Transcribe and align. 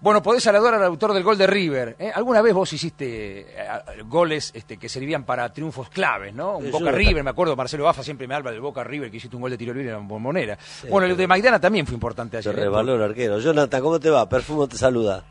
Bueno, 0.00 0.22
podés 0.22 0.44
saludar 0.44 0.74
al 0.74 0.84
autor 0.84 1.12
del 1.12 1.24
gol 1.24 1.36
de 1.36 1.46
River. 1.48 1.96
¿eh? 1.98 2.12
¿Alguna 2.14 2.40
vez 2.40 2.54
vos 2.54 2.72
hiciste 2.72 3.40
eh, 3.40 3.66
goles 4.06 4.52
este, 4.54 4.76
que 4.76 4.88
servían 4.88 5.24
para 5.24 5.52
triunfos 5.52 5.88
claves, 5.88 6.32
¿no? 6.32 6.58
Un 6.58 6.66
Sí, 6.66 6.70
Boca 6.70 6.92
River, 6.92 7.24
me 7.24 7.30
acuerdo, 7.30 7.56
Marcelo 7.56 7.82
Bafa 7.84 8.04
siempre 8.04 8.28
me 8.28 8.34
habla 8.36 8.52
del 8.52 8.60
Boca 8.60 8.84
River, 8.84 9.10
que 9.10 9.16
hiciste 9.16 9.34
un 9.34 9.42
gol 9.42 9.50
de 9.50 9.58
tiro 9.58 9.74
libre 9.74 9.92
en 9.92 10.06
Bombonera. 10.06 10.56
bueno, 10.88 11.08
el 11.08 11.16
de 11.16 11.26
Maidana 11.26 11.60
también 11.60 11.84
fue 11.84 11.94
importante 11.94 12.40
Se 12.40 12.48
ayer. 12.48 12.60
¿eh? 12.60 12.64
revaló 12.66 12.94
el 12.94 13.02
arquero. 13.02 13.40
Jonathan, 13.40 13.82
¿cómo 13.82 13.98
te 13.98 14.08
va? 14.10 14.28
Perfumo 14.28 14.68
te 14.68 14.76
saluda. 14.76 15.24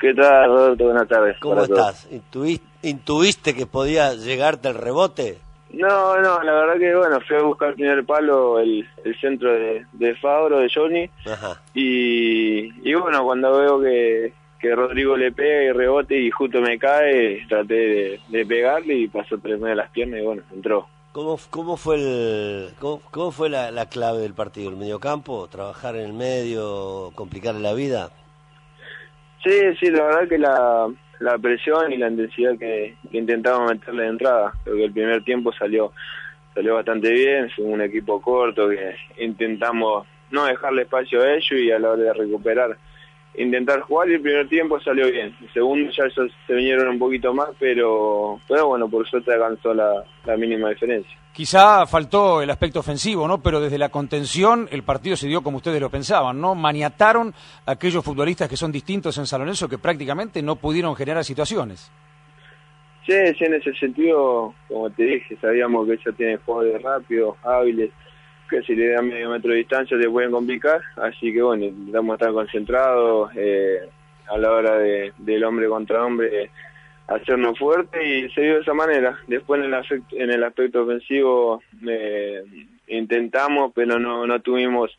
¿Qué 0.00 0.14
tal, 0.14 0.46
Roberto? 0.48 0.84
Buenas 0.84 1.08
tardes. 1.08 1.36
¿Cómo 1.40 1.62
estás? 1.62 2.08
¿Intuí- 2.10 2.60
¿Intuiste 2.82 3.54
que 3.54 3.66
podía 3.66 4.14
llegarte 4.14 4.68
el 4.68 4.74
rebote? 4.74 5.38
No, 5.72 6.20
no, 6.20 6.42
la 6.42 6.52
verdad 6.52 6.78
que, 6.78 6.94
bueno, 6.94 7.20
fui 7.22 7.36
a 7.36 7.42
buscar 7.42 7.70
el 7.70 7.74
primer 7.76 8.04
palo, 8.04 8.58
el, 8.60 8.86
el 9.04 9.20
centro 9.20 9.50
de, 9.52 9.86
de 9.92 10.14
Fabro, 10.16 10.58
de 10.58 10.70
Johnny, 10.72 11.08
Ajá. 11.26 11.60
y, 11.74 12.88
y 12.88 12.94
bueno, 12.94 13.24
cuando 13.24 13.58
veo 13.58 13.80
que, 13.80 14.32
que 14.60 14.74
Rodrigo 14.74 15.16
le 15.16 15.32
pega 15.32 15.62
y 15.62 15.72
rebote 15.72 16.18
y 16.18 16.30
justo 16.30 16.60
me 16.60 16.78
cae, 16.78 17.46
traté 17.48 17.74
de, 17.74 18.20
de 18.28 18.46
pegarle 18.46 18.94
y 18.94 19.08
pasó 19.08 19.38
tres 19.38 19.60
de 19.60 19.74
las 19.74 19.90
piernas 19.90 20.20
y 20.20 20.24
bueno, 20.24 20.42
entró. 20.52 20.86
¿Cómo, 21.12 21.38
cómo 21.50 21.76
fue 21.76 21.96
el 21.96 22.70
cómo, 22.78 23.00
cómo 23.10 23.32
fue 23.32 23.48
la, 23.50 23.70
la 23.70 23.86
clave 23.88 24.20
del 24.20 24.34
partido? 24.34 24.70
¿El 24.70 24.76
mediocampo? 24.76 25.46
¿Trabajar 25.48 25.96
en 25.96 26.06
el 26.06 26.12
medio? 26.12 27.12
¿Complicarle 27.14 27.60
la 27.60 27.74
vida? 27.74 28.10
Sí, 29.44 29.58
sí, 29.80 29.90
la 29.90 30.04
verdad 30.04 30.28
que 30.28 30.38
la, 30.38 30.88
la 31.22 31.38
presión 31.38 31.92
y 31.92 31.96
la 31.96 32.08
intensidad 32.08 32.58
que, 32.58 32.96
que 33.10 33.18
intentamos 33.18 33.70
meterle 33.70 34.02
de 34.02 34.08
entrada. 34.08 34.52
Creo 34.64 34.76
que 34.76 34.84
el 34.84 34.92
primer 34.92 35.24
tiempo 35.24 35.52
salió 35.52 35.92
salió 36.54 36.74
bastante 36.74 37.10
bien, 37.10 37.50
fue 37.50 37.64
un 37.64 37.80
equipo 37.80 38.20
corto 38.20 38.68
que 38.68 38.94
intentamos 39.18 40.06
no 40.30 40.44
dejarle 40.44 40.82
espacio 40.82 41.22
a 41.22 41.32
ellos 41.32 41.52
y 41.52 41.70
a 41.70 41.78
la 41.78 41.90
hora 41.90 42.02
de 42.02 42.12
recuperar 42.12 42.76
intentar 43.36 43.80
jugar 43.80 44.10
y 44.10 44.14
el 44.14 44.20
primer 44.20 44.48
tiempo 44.48 44.80
salió 44.80 45.10
bien. 45.10 45.34
El 45.40 45.52
segundo 45.52 45.90
ya 45.90 46.04
se 46.10 46.54
vinieron 46.54 46.88
un 46.88 46.98
poquito 46.98 47.32
más, 47.32 47.48
pero 47.58 48.40
pero 48.48 48.68
bueno, 48.68 48.88
por 48.88 49.08
suerte 49.08 49.32
alcanzó 49.32 49.72
la, 49.74 50.04
la 50.24 50.36
mínima 50.36 50.70
diferencia. 50.70 51.16
Quizá 51.32 51.86
faltó 51.86 52.42
el 52.42 52.50
aspecto 52.50 52.80
ofensivo, 52.80 53.26
¿no? 53.26 53.42
Pero 53.42 53.58
desde 53.60 53.78
la 53.78 53.88
contención 53.88 54.68
el 54.70 54.82
partido 54.82 55.16
se 55.16 55.28
dio 55.28 55.42
como 55.42 55.56
ustedes 55.56 55.80
lo 55.80 55.88
pensaban, 55.88 56.40
¿no? 56.40 56.54
Maniataron 56.54 57.32
a 57.64 57.72
aquellos 57.72 58.04
futbolistas 58.04 58.50
que 58.50 58.56
son 58.56 58.70
distintos 58.70 59.16
en 59.16 59.26
San 59.26 59.40
Lorenzo 59.40 59.68
que 59.68 59.78
prácticamente 59.78 60.42
no 60.42 60.56
pudieron 60.56 60.94
generar 60.94 61.24
situaciones. 61.24 61.90
Sí, 63.06 63.14
sí, 63.36 63.44
en 63.44 63.54
ese 63.54 63.74
sentido, 63.74 64.54
como 64.68 64.90
te 64.90 65.02
dije, 65.04 65.36
sabíamos 65.40 65.86
que 65.86 65.94
ellos 65.94 66.14
tienen 66.16 66.38
jugadores 66.44 66.82
rápidos, 66.82 67.36
hábiles, 67.42 67.90
que 68.52 68.62
si 68.62 68.74
le 68.74 68.90
dan 68.90 69.08
medio 69.08 69.30
metro 69.30 69.50
de 69.50 69.58
distancia 69.58 69.98
te 69.98 70.10
pueden 70.10 70.30
complicar, 70.30 70.82
así 70.96 71.32
que 71.32 71.40
bueno, 71.40 71.64
intentamos 71.64 72.14
estar 72.14 72.32
concentrados 72.32 73.30
eh, 73.34 73.80
a 74.28 74.36
la 74.36 74.52
hora 74.52 74.78
de, 74.78 75.12
del 75.18 75.42
hombre 75.44 75.68
contra 75.68 76.04
hombre, 76.04 76.44
eh, 76.44 76.50
hacernos 77.08 77.58
fuerte 77.58 78.06
y 78.06 78.30
se 78.30 78.42
dio 78.42 78.54
de 78.56 78.60
esa 78.60 78.74
manera. 78.74 79.18
Después 79.26 79.60
en 79.60 79.66
el, 79.66 79.74
aspecto, 79.74 80.16
en 80.16 80.30
el 80.30 80.44
aspecto 80.44 80.82
ofensivo 80.82 81.62
eh, 81.88 82.44
intentamos, 82.88 83.72
pero 83.74 83.98
no, 83.98 84.26
no 84.26 84.40
tuvimos 84.40 84.90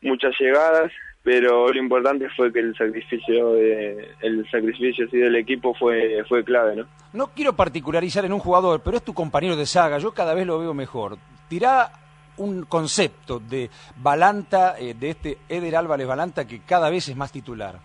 muchas 0.00 0.32
llegadas, 0.40 0.90
pero 1.22 1.70
lo 1.70 1.78
importante 1.78 2.28
fue 2.30 2.52
que 2.52 2.60
el 2.60 2.74
sacrificio 2.74 3.52
de, 3.52 4.08
el 4.22 4.50
sacrificio 4.50 5.08
sí, 5.10 5.18
del 5.18 5.36
equipo 5.36 5.74
fue 5.74 6.24
fue 6.26 6.42
clave, 6.42 6.76
¿no? 6.76 6.86
No 7.12 7.28
quiero 7.28 7.52
particularizar 7.52 8.24
en 8.24 8.32
un 8.32 8.40
jugador, 8.40 8.80
pero 8.82 8.96
es 8.96 9.02
tu 9.02 9.12
compañero 9.12 9.56
de 9.56 9.66
saga. 9.66 9.98
Yo 9.98 10.12
cada 10.12 10.34
vez 10.34 10.46
lo 10.46 10.58
veo 10.58 10.74
mejor. 10.74 11.18
Tirá 11.48 11.90
un 12.38 12.64
concepto 12.64 13.38
de 13.38 13.70
Balanta, 13.96 14.76
eh, 14.78 14.94
de 14.94 15.10
este 15.10 15.38
Eder 15.48 15.76
Álvarez 15.76 16.06
Balanta, 16.06 16.46
que 16.46 16.60
cada 16.60 16.90
vez 16.90 17.08
es 17.08 17.16
más 17.16 17.32
titular. 17.32 17.78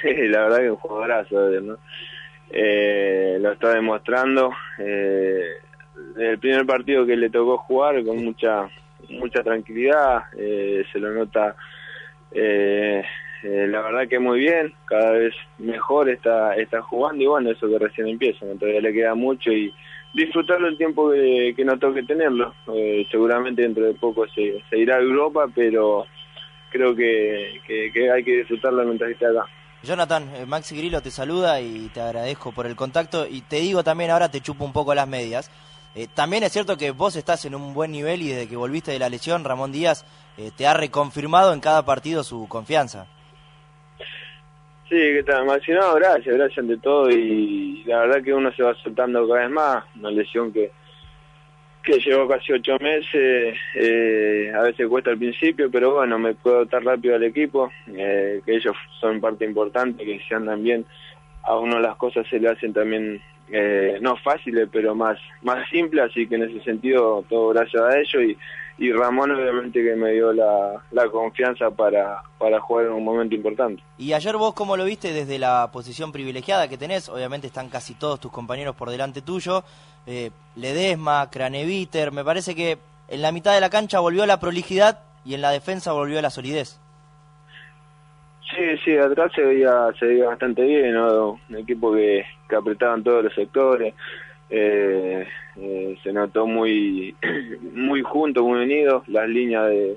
Sí, 0.00 0.12
la 0.28 0.42
verdad 0.42 0.58
que 0.58 0.70
un 0.70 0.76
jugadorazo, 0.76 1.48
Eder, 1.48 1.62
¿no? 1.62 1.78
Eh, 2.50 3.38
lo 3.40 3.52
está 3.52 3.72
demostrando. 3.74 4.50
Eh, 4.78 5.42
el 6.16 6.38
primer 6.38 6.66
partido 6.66 7.06
que 7.06 7.16
le 7.16 7.30
tocó 7.30 7.58
jugar 7.58 8.04
con 8.04 8.22
mucha 8.24 8.68
mucha 9.10 9.42
tranquilidad, 9.42 10.24
eh, 10.36 10.84
se 10.92 10.98
lo 10.98 11.12
nota, 11.12 11.56
eh, 12.32 13.02
eh, 13.46 13.68
la 13.68 13.80
verdad 13.80 14.08
que 14.08 14.18
muy 14.18 14.40
bien, 14.40 14.74
cada 14.86 15.12
vez 15.12 15.32
mejor 15.58 16.08
está 16.08 16.56
está 16.56 16.82
jugando 16.82 17.22
y 17.22 17.26
bueno, 17.28 17.52
eso 17.52 17.68
que 17.68 17.78
recién 17.78 18.08
empieza, 18.08 18.44
¿no? 18.44 18.56
todavía 18.56 18.80
le 18.80 18.92
queda 18.92 19.14
mucho 19.14 19.52
y 19.52 19.72
disfrutarlo 20.14 20.66
el 20.66 20.76
tiempo 20.76 21.12
que, 21.12 21.54
que 21.54 21.64
nos 21.64 21.78
toque 21.78 22.02
tenerlo. 22.02 22.54
Eh, 22.74 23.06
seguramente 23.08 23.62
dentro 23.62 23.84
de 23.84 23.94
poco 23.94 24.26
se, 24.34 24.60
irá 24.76 24.96
a 24.96 25.00
Europa, 25.00 25.46
pero 25.54 26.06
creo 26.70 26.96
que, 26.96 27.60
hay 28.12 28.24
que 28.24 28.38
disfrutarlo 28.38 28.84
mientras 28.84 29.12
esté 29.12 29.26
acá. 29.26 29.44
Jonathan, 29.84 30.28
eh, 30.34 30.46
Maxi 30.46 30.76
Grillo 30.76 31.00
te 31.00 31.12
saluda 31.12 31.60
y 31.60 31.88
te 31.94 32.00
agradezco 32.00 32.50
por 32.50 32.66
el 32.66 32.74
contacto 32.74 33.28
y 33.30 33.42
te 33.42 33.60
digo 33.60 33.84
también 33.84 34.10
ahora 34.10 34.28
te 34.28 34.40
chupo 34.40 34.64
un 34.64 34.72
poco 34.72 34.92
las 34.92 35.06
medias. 35.06 35.52
Eh, 35.94 36.08
también 36.12 36.42
es 36.42 36.52
cierto 36.52 36.76
que 36.76 36.90
vos 36.90 37.14
estás 37.14 37.44
en 37.44 37.54
un 37.54 37.74
buen 37.74 37.92
nivel 37.92 38.22
y 38.22 38.28
desde 38.28 38.48
que 38.48 38.56
volviste 38.56 38.90
de 38.90 38.98
la 38.98 39.08
lesión, 39.08 39.44
Ramón 39.44 39.70
Díaz 39.70 40.04
te 40.56 40.66
ha 40.66 40.74
reconfirmado 40.74 41.54
en 41.54 41.60
cada 41.60 41.86
partido 41.86 42.22
su 42.22 42.46
confianza. 42.48 43.06
Sí, 44.88 44.96
¿qué 44.96 45.22
tal, 45.26 45.46
Maxi? 45.46 45.72
No, 45.72 45.94
gracias, 45.94 46.36
gracias 46.36 46.58
ante 46.58 46.76
todo 46.78 47.10
y 47.10 47.82
la 47.86 48.00
verdad 48.00 48.22
que 48.22 48.32
uno 48.32 48.52
se 48.52 48.62
va 48.62 48.74
soltando 48.76 49.26
cada 49.26 49.40
vez 49.40 49.50
más, 49.50 49.84
una 49.96 50.10
lesión 50.10 50.52
que 50.52 50.70
que 51.86 52.00
llevó 52.00 52.26
casi 52.26 52.52
ocho 52.52 52.76
meses, 52.80 53.56
eh, 53.76 54.52
a 54.52 54.62
veces 54.62 54.88
cuesta 54.88 55.12
al 55.12 55.18
principio, 55.18 55.70
pero 55.70 55.94
bueno, 55.94 56.18
me 56.18 56.34
puedo 56.34 56.56
adaptar 56.56 56.82
rápido 56.82 57.14
al 57.14 57.22
equipo, 57.22 57.70
eh, 57.86 58.40
que 58.44 58.56
ellos 58.56 58.74
son 59.00 59.20
parte 59.20 59.44
importante, 59.44 60.04
que 60.04 60.18
si 60.18 60.34
andan 60.34 60.64
bien, 60.64 60.84
a 61.44 61.56
uno 61.56 61.78
las 61.78 61.94
cosas 61.94 62.26
se 62.28 62.40
le 62.40 62.48
hacen 62.48 62.72
también, 62.72 63.22
eh, 63.50 63.98
no 64.00 64.16
fáciles, 64.16 64.68
pero 64.70 64.94
más, 64.94 65.18
más 65.42 65.68
simples, 65.68 66.04
así 66.10 66.26
que 66.26 66.34
en 66.34 66.44
ese 66.44 66.62
sentido 66.64 67.24
todo 67.28 67.48
gracias 67.48 67.82
a 67.82 67.98
ellos 67.98 68.22
y, 68.22 68.84
y 68.84 68.92
Ramón 68.92 69.30
obviamente 69.30 69.82
que 69.82 69.94
me 69.94 70.12
dio 70.12 70.32
la, 70.32 70.82
la 70.90 71.08
confianza 71.08 71.70
para, 71.70 72.22
para 72.38 72.60
jugar 72.60 72.86
en 72.86 72.92
un 72.92 73.04
momento 73.04 73.34
importante. 73.34 73.82
Y 73.98 74.12
ayer 74.12 74.36
vos 74.36 74.54
cómo 74.54 74.76
lo 74.76 74.84
viste 74.84 75.12
desde 75.12 75.38
la 75.38 75.70
posición 75.72 76.12
privilegiada 76.12 76.68
que 76.68 76.76
tenés, 76.76 77.08
obviamente 77.08 77.46
están 77.46 77.68
casi 77.68 77.94
todos 77.94 78.20
tus 78.20 78.32
compañeros 78.32 78.74
por 78.74 78.90
delante 78.90 79.22
tuyo, 79.22 79.64
eh, 80.06 80.30
Ledesma, 80.56 81.30
Craneviter, 81.30 82.12
me 82.12 82.24
parece 82.24 82.54
que 82.54 82.78
en 83.08 83.22
la 83.22 83.32
mitad 83.32 83.54
de 83.54 83.60
la 83.60 83.70
cancha 83.70 84.00
volvió 84.00 84.26
la 84.26 84.40
prolijidad 84.40 85.00
y 85.24 85.34
en 85.34 85.40
la 85.40 85.50
defensa 85.50 85.92
volvió 85.92 86.20
la 86.20 86.30
solidez. 86.30 86.80
Sí, 88.54 88.62
sí, 88.84 88.96
atrás 88.96 89.32
se 89.34 89.42
veía, 89.42 89.88
se 89.98 90.06
veía 90.06 90.26
bastante 90.26 90.62
bien, 90.62 90.94
¿no? 90.94 91.40
Un 91.48 91.56
equipo 91.56 91.92
que, 91.92 92.24
que 92.48 92.56
apretaban 92.56 93.02
todos 93.02 93.24
los 93.24 93.34
sectores, 93.34 93.94
eh, 94.50 95.26
eh, 95.56 95.98
se 96.02 96.12
notó 96.12 96.46
muy, 96.46 97.16
muy 97.72 98.02
juntos, 98.02 98.44
muy 98.44 98.62
unidos, 98.62 99.06
las 99.08 99.28
líneas 99.28 99.68
de, 99.68 99.96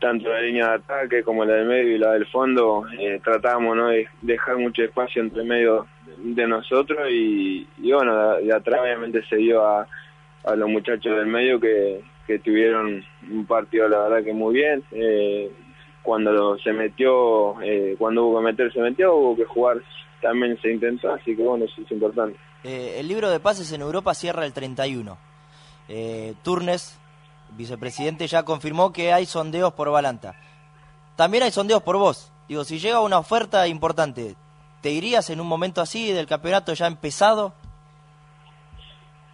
tanto 0.00 0.28
la 0.30 0.40
línea 0.40 0.68
de 0.68 0.74
ataque 0.74 1.22
como 1.22 1.44
la 1.44 1.54
del 1.54 1.66
medio 1.66 1.94
y 1.94 1.98
la 1.98 2.12
del 2.12 2.26
fondo, 2.26 2.84
eh, 2.98 3.20
tratábamos 3.22 3.76
¿no? 3.76 3.88
de 3.88 4.08
dejar 4.22 4.56
mucho 4.56 4.82
espacio 4.82 5.22
entre 5.22 5.44
medio 5.44 5.86
de 6.18 6.46
nosotros 6.46 7.08
y, 7.10 7.66
bueno, 7.92 8.36
de, 8.36 8.52
atrás 8.52 8.80
obviamente 8.82 9.22
se 9.28 9.36
dio 9.36 9.64
a, 9.64 9.86
a 10.44 10.56
los 10.56 10.68
muchachos 10.68 11.16
del 11.16 11.26
medio 11.26 11.60
que, 11.60 12.00
que 12.28 12.38
tuvieron 12.38 13.02
un 13.30 13.46
partido 13.46 13.88
la 13.88 14.00
verdad 14.00 14.22
que 14.22 14.34
muy 14.34 14.54
bien. 14.54 14.84
Eh, 14.92 15.50
cuando 16.02 16.56
se 16.58 16.72
metió, 16.72 17.60
eh, 17.62 17.96
cuando 17.98 18.26
hubo 18.26 18.38
que 18.38 18.44
meter 18.44 18.72
se 18.72 18.80
metió, 18.80 19.14
hubo 19.14 19.36
que 19.36 19.44
jugar 19.44 19.78
también 20.20 20.60
se 20.60 20.72
intentó, 20.72 21.12
así 21.12 21.36
que 21.36 21.42
bueno, 21.42 21.64
eso 21.64 21.80
es 21.82 21.90
importante. 21.90 22.38
Eh, 22.64 22.96
el 22.98 23.08
libro 23.08 23.30
de 23.30 23.40
pases 23.40 23.72
en 23.72 23.80
Europa 23.80 24.14
cierra 24.14 24.44
el 24.44 24.52
31. 24.52 25.16
Eh, 25.88 26.34
Turnes, 26.42 26.98
vicepresidente, 27.56 28.26
ya 28.26 28.44
confirmó 28.44 28.92
que 28.92 29.12
hay 29.12 29.26
sondeos 29.26 29.72
por 29.72 29.90
Balanta. 29.90 30.34
También 31.16 31.44
hay 31.44 31.50
sondeos 31.50 31.82
por 31.82 31.96
vos. 31.96 32.32
Digo, 32.48 32.64
si 32.64 32.78
llega 32.78 33.00
una 33.00 33.18
oferta 33.18 33.66
importante, 33.68 34.34
¿te 34.80 34.90
irías 34.90 35.30
en 35.30 35.40
un 35.40 35.46
momento 35.46 35.80
así 35.80 36.12
del 36.12 36.26
campeonato 36.26 36.72
ya 36.74 36.86
empezado? 36.86 37.52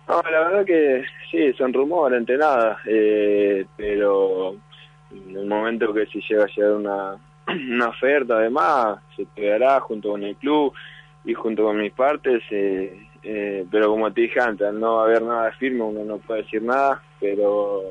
No, 0.09 0.21
la 0.23 0.41
verdad 0.41 0.65
que 0.65 1.05
sí, 1.31 1.53
son 1.55 1.73
rumores, 1.73 2.19
entre 2.19 2.37
nada, 2.37 2.79
eh, 2.87 3.65
pero 3.77 4.55
en 5.11 5.37
el 5.37 5.47
momento 5.47 5.95
que 5.95 6.07
si 6.07 6.21
llega 6.21 6.45
a 6.45 6.49
llegar 6.55 6.73
una, 6.73 7.17
una 7.49 7.89
oferta 7.89 8.37
además, 8.37 9.01
se 9.17 9.27
pegará 9.27 9.81
junto 9.81 10.11
con 10.11 10.23
el 10.23 10.37
club 10.37 10.73
y 11.25 11.35
junto 11.35 11.65
con 11.65 11.79
mis 11.79 11.93
partes, 11.93 12.43
eh, 12.51 13.09
eh, 13.23 13.67
pero 13.71 13.89
como 13.89 14.13
te 14.13 14.23
dije 14.23 14.41
antes, 14.41 14.73
no 14.75 14.97
va 14.97 15.03
a 15.03 15.05
haber 15.05 15.23
nada 15.23 15.53
firme, 15.53 15.83
uno 15.83 16.05
no 16.05 16.19
puede 16.19 16.43
decir 16.43 16.63
nada, 16.63 17.03
pero 17.19 17.83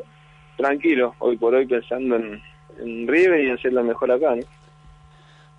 tranquilo, 0.55 1.15
hoy 1.19 1.37
por 1.37 1.55
hoy 1.55 1.65
pensando 1.65 2.15
en, 2.15 2.41
en 2.79 3.07
River 3.07 3.43
y 3.43 3.49
en 3.49 3.57
ser 3.57 3.73
lo 3.73 3.83
mejor 3.83 4.11
acá, 4.11 4.35
¿no? 4.35 4.43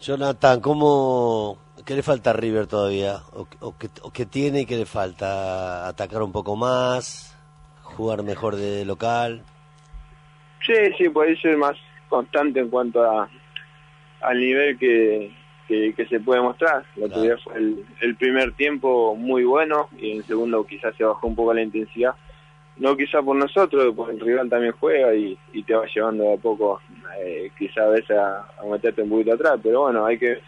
Jonathan, 0.01 0.61
¿cómo, 0.61 1.59
¿qué 1.85 1.95
le 1.95 2.03
falta 2.03 2.31
a 2.31 2.35
River 2.35 2.67
todavía? 2.67 3.17
¿O, 3.33 3.47
o, 3.61 3.79
qué, 3.79 3.89
o 4.03 4.11
qué 4.11 4.27
tiene 4.27 4.63
y 4.63 4.67
qué 4.67 4.77
le 4.77 4.87
falta? 4.87 5.89
¿Atacar 5.89 6.23
un 6.23 6.33
poco 6.33 6.57
más? 6.57 7.37
¿Jugar 7.83 8.23
mejor 8.23 8.57
de 8.57 8.85
local? 8.85 9.43
Sí, 10.67 10.75
sí, 10.99 11.09
puede 11.09 11.37
ser 11.41 11.57
más 11.57 11.77
constante 12.09 12.61
en 12.61 12.71
cuanto 12.71 13.03
a 13.03 13.29
al 14.25 14.39
nivel 14.41 14.79
que, 14.79 15.31
que, 15.69 15.95
que 15.95 16.07
se 16.07 16.21
puede 16.21 16.41
mostrar. 16.41 16.85
Otro 17.01 17.23
Claro. 17.23 17.39
fue 17.45 17.57
el, 17.57 17.85
el 18.01 18.17
primer 18.17 18.53
tiempo 18.53 19.15
muy 19.15 19.45
bueno 19.45 19.89
y 19.99 20.13
en 20.13 20.17
el 20.19 20.25
segundo 20.25 20.65
quizás 20.65 20.95
se 20.97 21.05
bajó 21.05 21.27
un 21.27 21.35
poco 21.37 21.55
la 21.55 21.63
intensidad. 21.63 22.15
No 22.77 22.97
quizá 22.97 23.23
por 23.23 23.37
nosotros, 23.37 23.95
porque 23.95 24.15
el 24.15 24.21
rival 24.21 24.51
también 24.51 24.75
juega 24.81 25.15
y, 25.15 25.39
y 25.53 25.63
te 25.63 25.75
va 25.77 25.85
llevando 25.87 26.25
de 26.25 26.35
a 26.35 26.37
poco, 26.39 26.81
eh, 27.21 27.51
quizá 27.57 27.85
a 27.85 27.89
veces 27.91 28.17
a, 28.17 28.49
a 28.61 28.65
meterte 28.69 29.03
un 29.03 29.11
poquito 29.11 29.35
atrás, 29.35 29.61
pero 29.63 29.83
bueno, 29.83 30.05
hay 30.05 30.19
que 30.19 30.39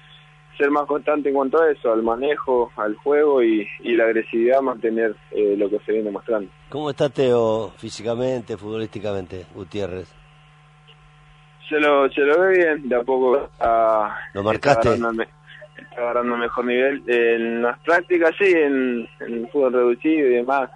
ser 0.58 0.70
más 0.70 0.87
constante 0.87 1.28
en 1.28 1.37
cuanto 1.37 1.62
a 1.62 1.70
eso, 1.70 1.93
al 1.93 2.02
manejo, 2.02 2.73
al 2.76 2.96
juego 2.96 3.44
y, 3.44 3.69
y 3.81 3.94
la 3.94 4.05
agresividad, 4.06 4.61
mantener 4.61 5.14
eh, 5.31 5.55
lo 5.56 5.70
que 5.70 5.78
se 5.87 5.93
viene 5.93 6.11
mostrando. 6.11 6.50
¿Cómo 6.69 6.90
está 6.90 7.08
Teo 7.11 7.73
físicamente, 7.76 8.56
futbolísticamente, 8.56 9.44
Gutiérrez? 9.55 10.12
Se 11.68 11.80
lo, 11.80 12.08
se 12.10 12.20
lo 12.20 12.40
ve 12.40 12.58
bien, 12.58 12.88
de 12.88 12.96
a 12.96 13.02
poco 13.02 13.44
está, 13.44 14.16
¿Lo 14.34 14.42
marcaste? 14.42 14.88
Está 14.88 14.90
agarrando, 14.90 15.22
está 15.76 16.00
agarrando 16.00 16.36
mejor 16.36 16.64
nivel. 16.64 17.02
En 17.06 17.62
las 17.62 17.78
prácticas, 17.80 18.34
sí, 18.38 18.52
en, 18.52 19.08
en 19.20 19.34
el 19.34 19.48
fútbol 19.48 19.72
reducido 19.72 20.28
y 20.28 20.34
demás, 20.34 20.70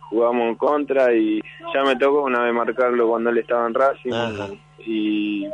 jugamos 0.00 0.48
en 0.48 0.54
contra 0.56 1.14
y 1.14 1.40
ya 1.72 1.82
me 1.84 1.96
tocó 1.96 2.22
una 2.22 2.42
vez 2.42 2.52
marcarlo 2.52 3.08
cuando 3.08 3.30
él 3.30 3.38
estaba 3.38 3.66
en 3.66 3.74
Racing. 3.74 4.56
Y, 4.86 5.46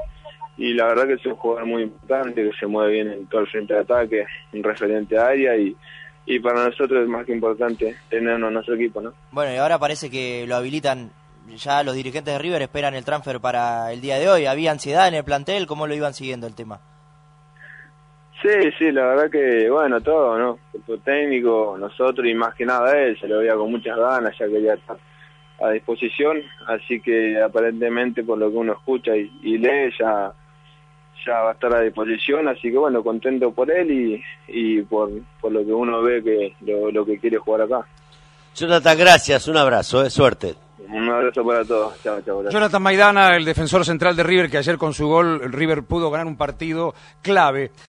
y 0.57 0.75
la 0.75 0.87
verdad 0.87 1.07
que 1.07 1.15
es 1.15 1.27
un 1.27 1.37
jugador 1.37 1.67
muy 1.67 1.83
importante, 1.83 2.43
que 2.43 2.57
se 2.59 2.67
mueve 2.67 2.93
bien 2.93 3.09
en 3.11 3.27
todo 3.27 3.43
el 3.43 3.47
frente 3.49 3.75
de 3.75 3.81
ataque, 3.81 4.27
un 4.53 4.63
referente 4.63 5.19
a 5.19 5.27
área 5.27 5.57
y, 5.57 5.77
y 6.27 6.39
para 6.41 6.67
nosotros 6.67 7.03
es 7.03 7.09
más 7.09 7.27
que 7.27 7.33
importante 7.33 7.97
tenerlo 8.09 8.49
en 8.49 8.55
nuestro 8.55 8.75
equipo, 8.75 9.01
¿no? 9.01 9.13
Bueno, 9.31 9.53
y 9.53 9.57
ahora 9.57 9.79
parece 9.79 10.11
que 10.11 10.47
lo 10.47 10.57
habilitan. 10.57 11.11
Ya 11.57 11.83
los 11.83 11.95
dirigentes 11.95 12.33
de 12.33 12.39
River 12.39 12.63
esperan 12.63 12.95
el 12.95 13.05
transfer 13.05 13.41
para 13.41 13.93
el 13.93 14.01
día 14.01 14.19
de 14.19 14.29
hoy. 14.29 14.47
¿Había 14.47 14.71
ansiedad 14.71 15.09
en 15.09 15.15
el 15.15 15.25
plantel? 15.25 15.67
¿Cómo 15.67 15.87
lo 15.87 15.95
iban 15.95 16.15
siguiendo 16.15 16.47
el 16.47 16.55
tema? 16.55 16.81
Sí, 18.43 18.73
sí, 18.79 18.91
la 18.91 19.05
verdad 19.05 19.31
que, 19.31 19.69
bueno, 19.69 20.01
todo, 20.01 20.39
¿no? 20.39 20.59
El 20.89 21.01
técnico, 21.01 21.77
nosotros 21.79 22.27
y 22.27 22.35
más 22.35 22.55
que 22.55 22.65
nada 22.65 22.99
él, 22.99 23.19
se 23.21 23.29
lo 23.29 23.39
veía 23.41 23.55
con 23.55 23.71
muchas 23.71 23.99
ganas, 23.99 24.35
ya 24.39 24.47
quería 24.47 24.75
estar 24.75 24.97
a 25.61 25.71
disposición, 25.73 26.39
así 26.67 27.03
que 27.03 27.39
aparentemente 27.39 28.25
por 28.25 28.39
lo 28.39 28.51
que 28.51 28.57
uno 28.57 28.73
escucha 28.73 29.15
y, 29.15 29.31
y 29.43 29.59
lee 29.59 29.93
ya, 29.99 30.33
ya 31.27 31.41
va 31.43 31.51
a 31.51 31.53
estar 31.53 31.75
a 31.75 31.83
disposición, 31.83 32.49
así 32.49 32.71
que 32.71 32.79
bueno, 32.79 33.05
contento 33.05 33.53
por 33.53 33.71
él 33.71 33.91
y, 33.91 34.25
y 34.49 34.81
por, 34.83 35.11
por 35.39 35.53
lo 35.53 35.63
que 35.63 35.73
uno 35.73 36.01
ve 36.01 36.23
que 36.23 36.55
lo, 36.63 36.91
lo 36.91 37.05
que 37.05 37.19
quiere 37.19 37.37
jugar 37.37 37.63
acá. 37.63 37.87
Jonathan, 38.55 38.99
gracias, 38.99 39.49
un 39.49 39.59
abrazo, 39.59 40.03
eh, 40.03 40.09
suerte. 40.09 40.55
Un 40.89 41.09
abrazo 41.09 41.45
para 41.45 41.65
todos, 41.65 42.03
chao, 42.03 42.21
chao. 42.23 42.49
Jonathan 42.51 42.83
Maidana, 42.83 43.37
el 43.37 43.45
defensor 43.45 43.85
central 43.85 44.17
de 44.17 44.23
River, 44.23 44.51
que 44.51 44.59
ayer 44.59 44.79
con 44.79 44.93
su 44.93 45.07
gol 45.07 45.41
River 45.53 45.83
pudo 45.83 46.11
ganar 46.11 46.27
un 46.27 46.37
partido 46.37 46.95
clave. 47.23 47.71